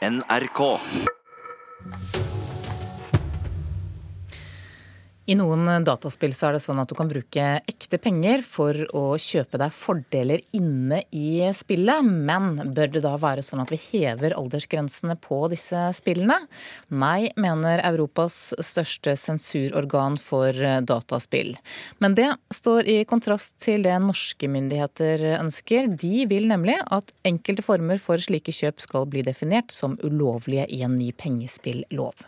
[0.00, 0.80] NRK.
[5.30, 9.14] I noen dataspill så er det sånn at du kan bruke ekte penger for å
[9.20, 12.02] kjøpe deg fordeler inne i spillet.
[12.02, 16.34] Men bør det da være sånn at vi hever aldersgrensene på disse spillene?
[16.90, 20.56] Nei, mener Europas største sensurorgan for
[20.88, 21.52] dataspill.
[22.02, 25.92] Men det står i kontrast til det norske myndigheter ønsker.
[25.94, 30.82] De vil nemlig at enkelte former for slike kjøp skal bli definert som ulovlige i
[30.82, 32.26] en ny pengespillov.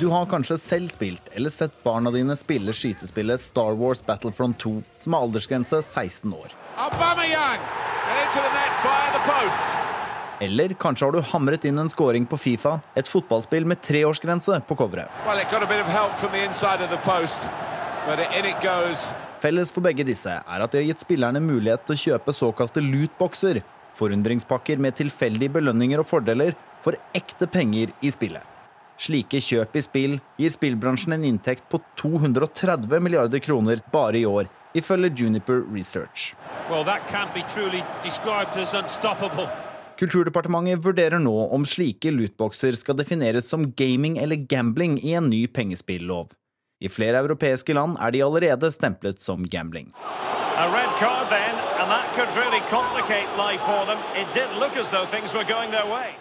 [0.00, 4.70] Du har kanskje selv spilt eller sett barna dine spille skytespillet Star Wars Battlefront 2,
[4.98, 6.54] som har aldersgrense 16 år.
[10.40, 14.76] Eller kanskje har du hamret inn en scoring på Fifa, et fotballspill med treårsgrense på
[14.80, 15.12] coveret.
[19.44, 22.80] Felles for begge disse er at de har gitt spillerne mulighet til å kjøpe såkalte
[22.86, 23.60] lootboxer,
[24.00, 28.49] forundringspakker med tilfeldige belønninger og fordeler for ekte penger i spillet.
[29.00, 34.50] Slike kjøp i spill gir spillbransjen en inntekt på 230 milliarder kroner bare i år,
[34.76, 36.34] ifølge Juniper Research.
[36.68, 36.84] Well,
[40.00, 45.46] Kulturdepartementet vurderer nå om slike lootboxer skal defineres som gaming eller gambling i en ny
[45.48, 46.30] pengespillov.
[46.80, 49.92] I flere europeiske land er de allerede stemplet som gambling.
[50.60, 51.39] A red card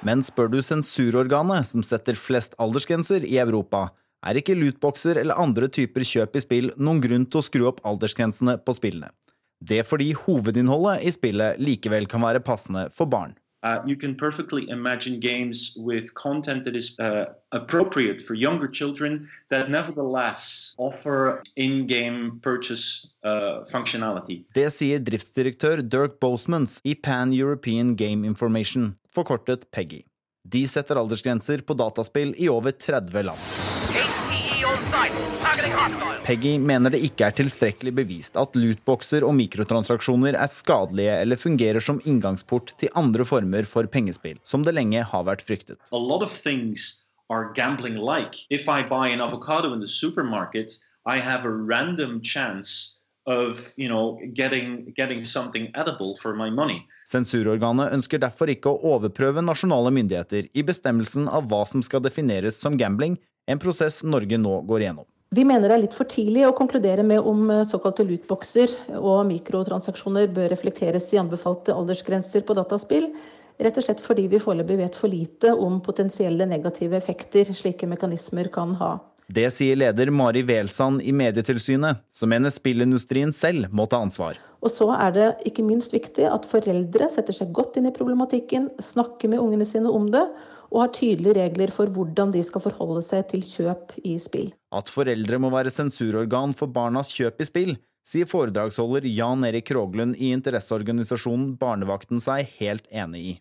[0.08, 3.90] Men spør du sensurorganet som setter flest aldersgrenser i Europa,
[4.24, 7.84] er ikke lootboxer eller andre typer kjøp i spill noen grunn til å skru opp
[7.88, 9.12] aldersgrensene på spillene.
[9.60, 13.36] Det er fordi hovedinnholdet i spillet likevel kan være passende for barn.
[13.62, 19.28] Uh, you can perfectly imagine games with content that is uh, appropriate for younger children
[19.50, 24.46] that nevertheless offer in-game purchase uh, functionality.
[24.56, 30.06] Det sier driftsdirektør Dirk Bosemans i Pan European Game Information, forkortet PEGI.
[30.48, 35.39] De setter aldersgrenser på dataspill i over 30 land.
[36.24, 41.84] Peggy mener det ikke er tilstrekkelig bevist at lootboxer og mikrotransaksjoner er skadelige eller fungerer
[41.84, 45.82] som inngangsport til andre former for pengespill, som det lenge har vært fryktet.
[45.92, 46.38] A of
[47.30, 48.46] are gambling like.
[48.50, 53.88] If I buy an avocado in the supermarket, I have a random chance of you
[53.88, 56.86] know, getting, getting something edible for my money.
[57.06, 62.58] Sensurorganet ønsker derfor ikke å overprøve nasjonale myndigheter i bestemmelsen av hva som skal defineres
[62.58, 65.10] som gambling, en prosess Norge nå går igjennom.
[65.30, 69.28] Vi mener det er litt for tidlig å konkludere med om eh, såkalte lootboxer og
[69.30, 73.12] mikrotransaksjoner bør reflekteres i anbefalte aldersgrenser på dataspill,
[73.62, 78.50] rett og slett fordi vi foreløpig vet for lite om potensielle negative effekter slike mekanismer
[78.56, 78.96] kan ha.
[79.30, 84.40] Det sier leder Mari Welsand i Medietilsynet, som mener spillindustrien selv må ta ansvar.
[84.66, 88.72] Og så er det ikke minst viktig at foreldre setter seg godt inn i problematikken,
[88.82, 90.26] snakker med ungene sine om det,
[90.70, 94.52] og har tydelige regler for hvordan de skal forholde seg til kjøp i spill.
[94.76, 97.76] At foreldre må være sensurorgan for barnas kjøp i spill,
[98.10, 103.36] sier foredragsholder Jan Erik Kroglund i interesseorganisasjonen Barnevakten seg helt enig i.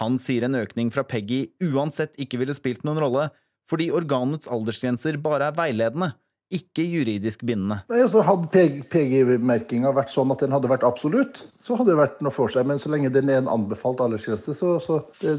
[0.00, 3.28] Han sier en økning fra Peggy uansett ikke ville spilt noen rolle,
[3.68, 6.12] fordi organets aldersgrenser bare er veiledende,
[6.52, 7.78] ikke juridisk bindende.
[7.88, 12.20] Nei, altså Hadde PG-merkinga vært sånn at den hadde vært absolutt, så hadde det vært
[12.24, 12.66] noe for seg.
[12.68, 15.38] Men så lenge den er en anbefalt aldersgrense, så, så det,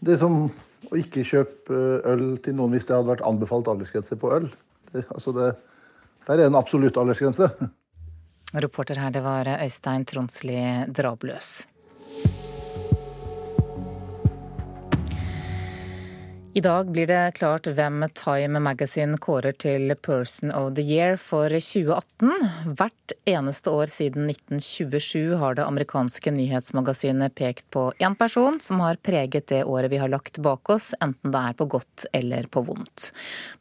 [0.00, 0.46] det er som
[0.86, 4.46] å ikke kjøpe øl til noen hvis det hadde vært anbefalt aldersgrense på øl.
[4.92, 5.48] Det, altså det,
[6.28, 7.50] der er en absolutt aldersgrense.
[8.56, 10.60] Reporter her, det var Øystein Tronsli
[10.94, 11.50] Drabløs.
[16.58, 21.54] I dag blir det klart hvem Time Magazine kårer til Person of the Year for
[21.54, 22.32] 2018.
[22.74, 28.98] Hvert eneste år siden 1927 har det amerikanske nyhetsmagasinet pekt på én person som har
[29.06, 32.64] preget det året vi har lagt bak oss, enten det er på godt eller på
[32.66, 33.12] vondt.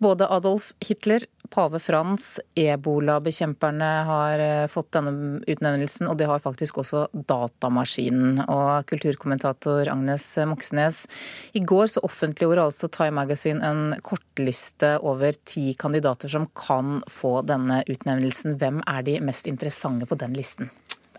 [0.01, 1.21] Både Adolf Hitler,
[1.53, 8.41] pave Frans, ebolabekjemperne har eh, fått denne utnevnelsen, og det har faktisk også datamaskinen.
[8.51, 11.05] Og kulturkommentator Agnes Moxnes,
[11.53, 17.41] i går så offentliggjorde altså Time Magazine en kortliste over ti kandidater som kan få
[17.47, 18.57] denne utnevnelsen.
[18.61, 20.71] Hvem er de mest interessante på den listen?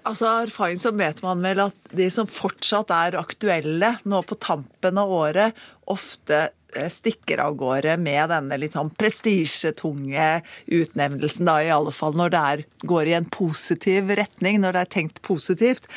[0.09, 5.01] Altså Erfaring så vet man vel at de som fortsatt er aktuelle nå på tampen
[5.01, 5.57] av året,
[5.91, 6.49] ofte
[6.93, 12.43] stikker av gårde med denne litt sånn prestisjetunge utnevnelsen, da i alle fall når det
[12.53, 15.89] er, går i en positiv retning, når det er tenkt positivt.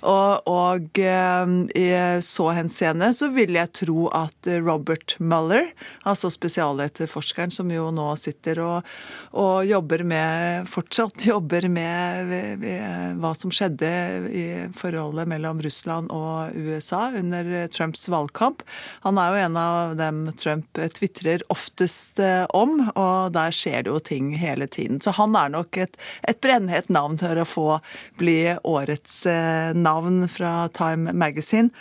[0.00, 1.88] Og, og eh, i
[2.24, 5.72] så henseende så vil jeg tro at Robert Mueller,
[6.08, 8.88] altså spesialetterforskeren som jo nå sitter og,
[9.34, 12.64] og jobber med, fortsatt jobber med
[13.20, 13.90] hva som skjedde
[14.30, 14.46] i
[14.78, 18.62] forholdet mellom Russland og USA under Trumps valgkamp.
[19.04, 23.92] Han er jo en av dem Trump tvitrer oftest eh, om, og der skjer det
[23.92, 25.00] jo ting hele tiden.
[25.00, 27.68] Så han er nok et, et brennhett navn til å få
[28.20, 28.38] bli
[28.68, 31.72] årets eh, navn fra Time Magazine.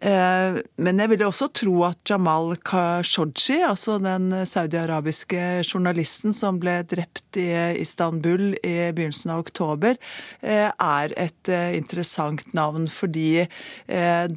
[0.00, 6.78] Eh, men jeg vil også tro at Jamal Khashoggi, altså den saudi-arabiske journalisten som ble
[6.88, 7.50] drept i
[7.82, 10.00] Istanbul i begynnelsen av oktober,
[10.40, 13.46] eh, er et eh, interessant navn fordi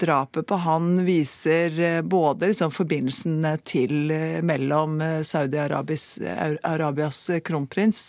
[0.03, 4.11] drapet på han viser både liksom forbindelsen til
[4.45, 7.99] mellom Saudi-Arabias kronprins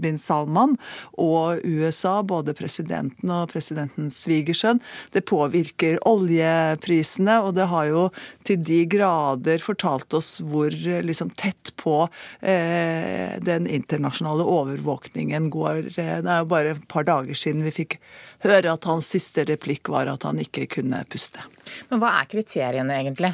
[0.00, 0.76] bin Salman
[1.20, 4.80] og USA, både presidenten og presidentens svigersønn.
[5.14, 8.06] Det påvirker olje oljeprisene, og det har jo
[8.46, 12.08] til de grader fortalt oss hvor liksom, tett på
[12.40, 15.94] eh, den internasjonale overvåkningen går.
[15.96, 18.00] Det er jo bare et par dager siden vi fikk
[18.44, 21.42] høre at hans siste replikk var at han ikke kunne puste.
[21.90, 23.32] Men hva er kriteriene egentlig?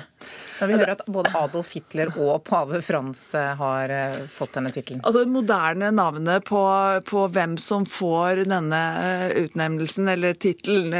[0.58, 4.72] Da vi hører at både Adolf Hitler og pave Frans eh, har eh, fått denne
[4.72, 5.02] tittelen.
[5.04, 6.62] Altså, det moderne navnet på,
[7.06, 10.94] på, hvem som får denne eh, utnevnelsen eller tittelen,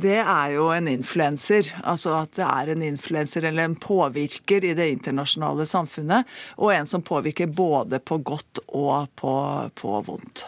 [0.00, 1.72] det er jo en influenser.
[1.82, 6.88] Altså at det er en influenser eller en påvirker i det internasjonale samfunnet, og en
[6.88, 9.34] som påvirker både på godt og på,
[9.74, 10.46] på vondt.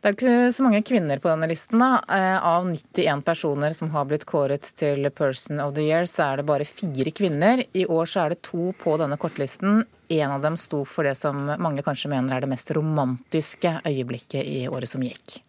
[0.00, 1.78] Det er ikke så mange kvinner på denne listen.
[1.78, 2.00] da.
[2.08, 6.36] Eh, av 91 personer som har blitt kåret til Person of the Year, så er
[6.40, 7.64] det bare fire kvinner.
[7.76, 9.84] I år så er det to på denne kortlisten.
[10.08, 14.40] En av dem sto for det som mange kanskje mener er det mest romantiske øyeblikket
[14.40, 15.42] i året som gikk.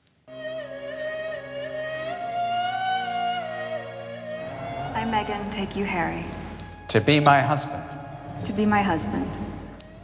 [4.91, 6.25] I, Megan, take you, Harry.
[6.89, 7.87] To be my husband.
[8.43, 9.31] To be my husband.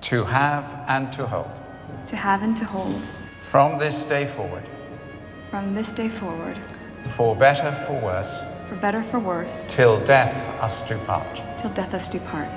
[0.03, 1.51] To have and to hold.
[2.07, 3.16] To have and to hold.
[3.39, 4.63] From this day forward.
[5.49, 6.59] From this day forward.
[7.15, 8.39] For better, for worse.
[8.69, 9.63] For better, for worse.
[9.67, 11.41] Till death us do part.
[11.57, 12.51] Till death us do part.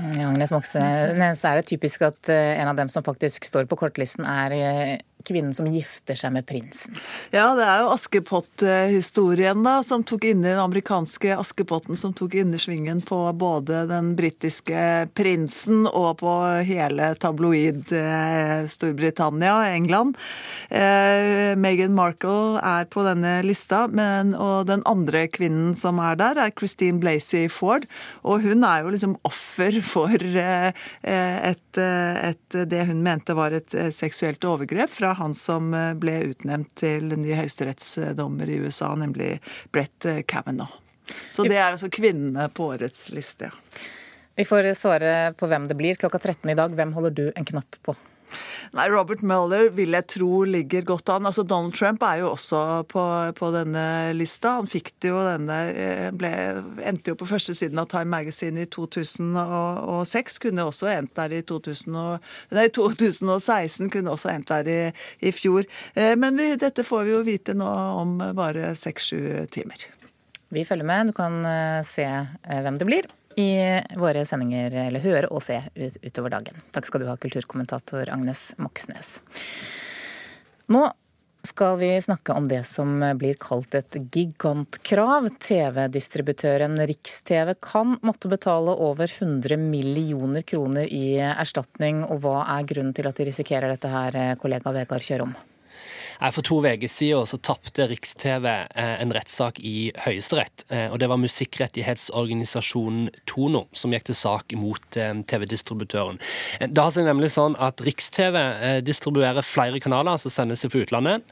[0.00, 4.24] Agnes Moxnes, er det typisk at eh, en av dem som faktisk står på kortlisten,
[4.24, 4.94] er eh,
[5.26, 6.96] kvinnen som gifter seg med prinsen.
[7.34, 13.02] Ja, det er jo Askepott-historien, da, som tok inn den amerikanske Askepotten som tok innersvingen
[13.06, 16.32] på både den britiske prinsen og på
[16.66, 20.18] hele tabloid eh, Storbritannia og England.
[20.68, 26.40] Eh, Meghan Markle er på denne lista, men, og den andre kvinnen som er der,
[26.40, 27.86] er Christine Blasey Ford.
[28.22, 30.70] Og hun er jo liksom offer for eh,
[31.02, 36.70] et, et, det hun mente var et seksuelt overgrep fra han som eh, ble utnevnt
[36.80, 39.36] til ny høyesterettsdommer i USA, nemlig
[39.72, 40.78] Brett eh, Kavanaugh.
[41.30, 43.50] Så det er altså kvinnene på årets liste.
[44.38, 46.72] Vi får svare på hvem det blir klokka 13 i dag.
[46.72, 47.96] Hvem holder du en knapp på?
[48.76, 51.26] Nei, Robert Mueller vil jeg tro ligger godt an.
[51.28, 53.04] Altså Donald Trump er jo også på,
[53.38, 53.84] på denne
[54.16, 54.56] lista.
[54.60, 56.32] Han fikk det jo denne eh, ble,
[56.88, 60.38] Endte jo på første siden av Time Magazine i 2006.
[60.46, 63.90] Kunne også endt der i 2000 og, nei, 2016.
[63.92, 64.82] Kunne også endt der i,
[65.22, 65.68] i fjor.
[65.94, 69.88] Eh, men vi, dette får vi jo vite nå om bare seks-sju timer.
[70.52, 71.12] Vi følger med.
[71.12, 72.08] Du kan eh, se
[72.48, 73.52] hvem det blir i
[73.98, 76.58] våre sendinger, eller høre og se ut, utover dagen.
[76.74, 79.20] Takk skal du ha, kulturkommentator Agnes Moxnes.
[80.72, 80.88] Nå
[81.42, 85.26] skal vi snakke om det som blir kalt et gigantkrav.
[85.42, 92.04] TV-distributøren Riks-TV kan måtte betale over 100 millioner kroner i erstatning.
[92.06, 95.34] Og hva er grunnen til at de risikerer dette her, kollega Vegard Kjørom?
[96.20, 100.64] For to uker siden så tapte Riks-TV eh, en rettssak i Høyesterett.
[100.70, 106.20] Eh, og Det var musikkrettighetsorganisasjonen Tono som gikk til sak mot eh, TV-distributøren.
[106.62, 108.36] Det har seg nemlig sånn at Riks-TV
[108.84, 111.24] distribuerer flere kanaler som sendes fra utlandet,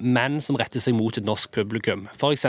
[0.00, 2.06] men som retter seg mot et norsk publikum.
[2.16, 2.46] F.eks.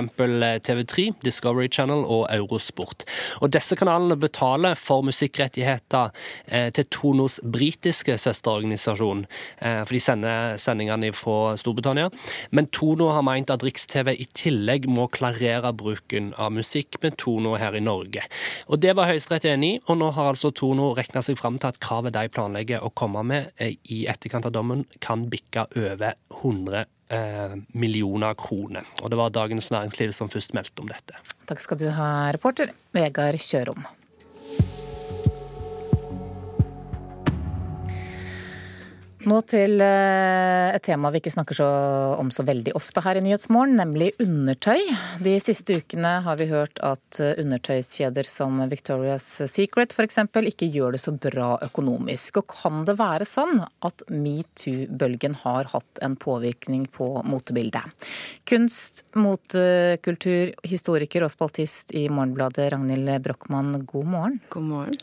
[0.66, 3.06] TV3, Discovery Channel og Eurosport.
[3.42, 6.14] Og Disse kanalene betaler for musikkrettigheter
[6.78, 9.26] til Tonos britiske søsterorganisasjon,
[9.60, 12.10] for de sender sendingene fra Storbritannia.
[12.56, 17.56] Men Tono har meint at Riks-TV i tillegg må klarere bruken av musikk med Tono
[17.62, 18.26] her i Norge.
[18.68, 21.72] Og Det var Høyesterett enig i, og nå har altså Tono regna seg fram til
[21.72, 26.18] at kravet de planlegger å komme med eh, i etterkant av dommen, kan bikke over
[26.42, 28.88] 100 eh, millioner kroner.
[29.02, 31.18] Og det var Dagens Næringsliv som først meldte om dette.
[31.50, 33.86] Takk skal du ha, reporter Vegard Kjørom.
[39.22, 41.68] Nå til eh, et tema vi ikke snakker så
[42.18, 44.80] om så veldig ofte her i Nyhetsmorgen, nemlig undertøy.
[45.22, 50.24] De siste ukene har vi hørt at eh, undertøyskjeder som Victoria's Secret f.eks.
[50.26, 52.42] ikke gjør det så bra økonomisk.
[52.42, 58.10] Og kan det være sånn at metoo-bølgen har hatt en påvirkning på motebildet?
[58.50, 64.42] Kunst, motekultur, historiker og spaltist i Morgenbladet, Ragnhild Brochmann, god morgen.
[64.50, 65.02] God morgen.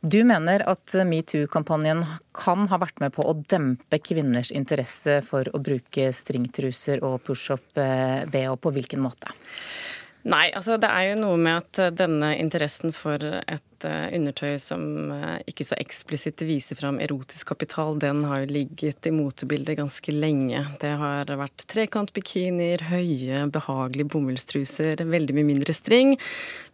[0.00, 2.02] Du mener at metoo-kampanjen
[2.36, 8.56] kan ha vært med på å dempe kvinners interesse for å bruke stringtruser og pushup-bh.
[8.60, 9.32] På hvilken måte?
[10.26, 15.12] Nei, altså det er jo noe med at denne interessen for et uh, undertøy som
[15.12, 20.14] uh, ikke så eksplisitt viser fram erotisk kapital, den har jo ligget i motebildet ganske
[20.16, 20.64] lenge.
[20.82, 26.16] Det har vært trekantbikinier, høye, behagelige bomullstruser, veldig mye mindre string,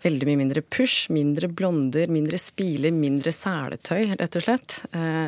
[0.07, 4.81] veldig mye mindre push, mindre blonder, mindre spiler, mindre seletøy, rett og slett.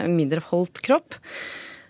[0.08, 1.20] Mindre holdt kropp.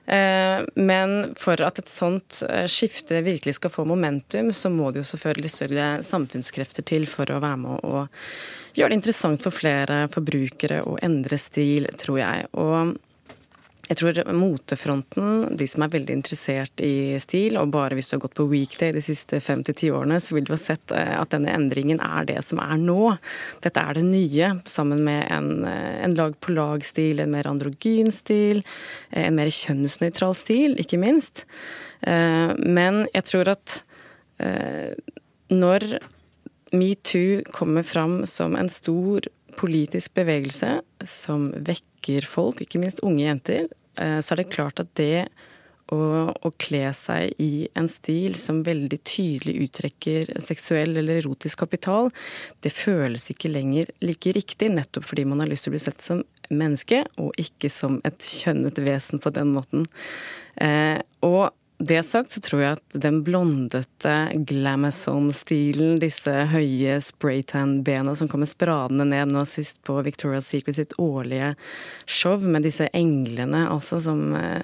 [0.07, 5.01] Eh, men for at et sånt eh, skifte virkelig skal få momentum, så må det
[5.01, 8.05] jo selvfølgelig større samfunnskrefter til for å være med å
[8.77, 12.49] gjøre det interessant for flere forbrukere å endre stil, tror jeg.
[12.61, 12.95] Og
[13.85, 18.23] jeg tror motefronten, de som er veldig interessert i stil, og bare hvis du har
[18.23, 21.13] gått på weekday de siste fem til ti årene, så vil du ha sett eh,
[21.19, 23.13] at denne endringen er det som er nå.
[23.65, 28.65] Dette er det nye, sammen med en, eh, en lag-på-lag-stil, en mer androgyn stil,
[29.11, 31.45] eh, en mer kjønnsnøytral stil, ikke minst.
[32.05, 33.79] Men jeg tror at
[35.49, 35.87] når
[36.77, 39.25] metoo kommer fram som en stor
[39.59, 43.69] politisk bevegelse som vekker folk, ikke minst unge jenter,
[44.01, 45.27] eh, så er det klart at det
[45.93, 45.99] å,
[46.33, 52.11] å kle seg i en stil som veldig tydelig uttrekker seksuell eller erotisk kapital,
[52.65, 56.05] det føles ikke lenger like riktig, nettopp fordi man har lyst til å bli sett
[56.05, 59.87] som menneske, og ikke som et kjønnet vesen på den måten.
[60.61, 64.13] Eh, og det sagt så tror jeg at den blondete
[64.47, 71.57] glamazon-stilen, disse høye spraytan-bena som kommer spradende ned nå sist på Victoria's Secret sitt årlige
[72.07, 74.63] show, med disse englene altså som eh,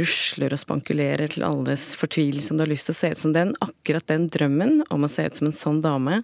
[0.00, 3.36] rusler og spankulerer til alles fortvilelse om du har lyst til å se ut som
[3.36, 6.22] den, akkurat den drømmen om å se ut som en sånn dame,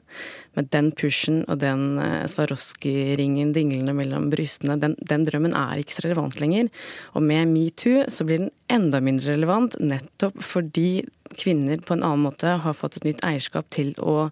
[0.57, 5.99] med den pushen og den eh, Swarovski-ringen dinglende mellom brystene, den, den drømmen er ikke
[5.99, 6.73] så relevant lenger.
[7.13, 11.05] Og med metoo så blir den enda mindre relevant, nettopp fordi
[11.35, 14.31] kvinner på en annen måte har fått et nytt eierskap til å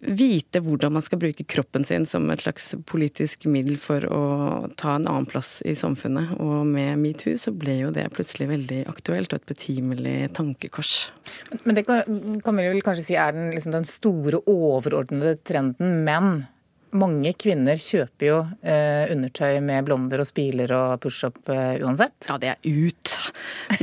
[0.00, 4.22] vite hvordan man skal bruke kroppen sin som et slags politisk middel for å
[4.80, 6.32] ta en annen plass i samfunnet.
[6.40, 10.94] Og med metoo så ble jo det plutselig veldig aktuelt og et betimelig tankekors.
[11.66, 12.00] Men det kan,
[12.44, 16.00] kan vi vel kanskje si er den, liksom den store overordnede trenden.
[16.08, 16.46] Men
[16.96, 22.28] mange kvinner kjøper jo eh, undertøy med blonder og spiler og pushup eh, uansett.
[22.28, 23.14] Ja, det er ut.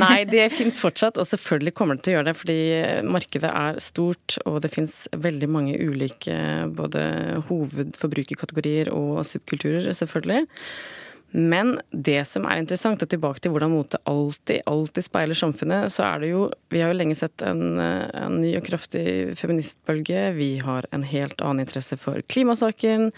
[0.02, 2.36] Nei, det fins fortsatt, og selvfølgelig kommer det til å gjøre det.
[2.42, 2.60] Fordi
[3.08, 6.38] markedet er stort, og det fins veldig mange ulike
[6.78, 7.04] både
[7.50, 10.46] hovedforbrukerkategorier og subkulturer, selvfølgelig.
[11.32, 16.06] Men det som er interessant, og tilbake til hvordan mote alltid, alltid speiler samfunnet, så
[16.08, 20.32] er det jo Vi har jo lenge sett en, en ny og kraftig feministbølge.
[20.38, 23.12] Vi har en helt annen interesse for klimasaken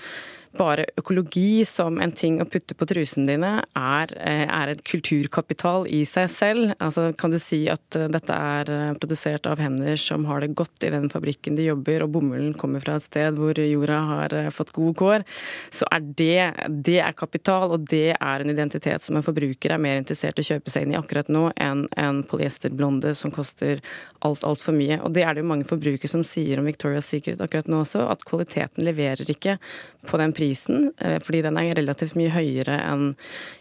[0.58, 5.86] bare økologi som en ting å putte på trusene dine er, eh, er et kulturkapital
[5.88, 6.74] i seg selv.
[6.80, 10.56] Altså, kan du si at eh, dette er eh, produsert av hender som har det
[10.58, 14.36] godt i den fabrikken de jobber, og bomullen kommer fra et sted hvor jorda har
[14.56, 15.26] fått gode kår,
[15.72, 16.40] så er det,
[16.86, 20.46] det er kapital, og det er en identitet som en forbruker er mer interessert i
[20.46, 23.84] å kjøpe seg inn i akkurat nå enn en polyesterblonde som koster
[24.26, 25.00] alt, altfor mye.
[25.04, 28.06] Og det er det jo mange forbrukere som sier om Victoria's Secret akkurat nå også,
[28.10, 29.60] at kvaliteten leverer ikke
[30.08, 33.08] på den prisen, eh, fordi den er relativt mye høyere enn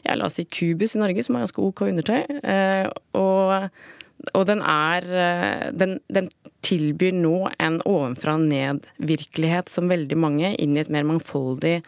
[0.05, 2.23] ja, la oss si Cubus i Norge, som er ganske OK undertøy.
[2.43, 2.87] Eh,
[3.19, 3.69] og,
[4.33, 6.31] og den er eh, den, den,
[6.69, 11.79] tilbyr nå en ovenfra og ned-virkelighet som veldig mange inn i et mer mangfoldig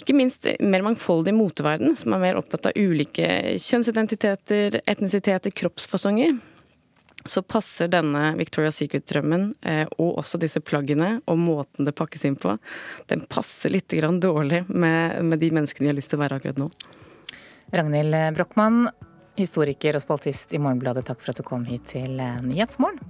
[0.00, 3.26] ikke minst mer mangfoldig moteverden, som er mer opptatt av ulike
[3.60, 6.38] kjønnsidentiteter, etnisiteter, kroppsfasonger
[7.24, 12.38] så passer denne Victoria's Secret-drømmen eh, og også disse plaggene og måten det pakkes inn
[12.40, 12.56] på,
[13.12, 16.60] den passer litt dårlig med, med de menneskene vi har lyst til å være akkurat
[16.60, 16.70] nå.
[17.76, 18.88] Ragnhild Brochmann,
[19.38, 23.00] historiker og spaltist i Morgenbladet, takk for at du kom hit til eh, Nyhetsmorgen.